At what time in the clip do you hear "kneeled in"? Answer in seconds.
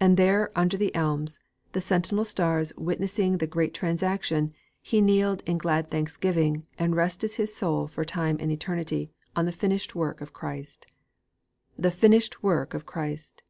5.02-5.58